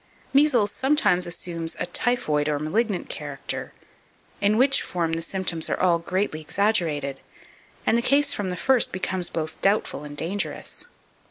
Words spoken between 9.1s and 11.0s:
both doubtful and dangerous.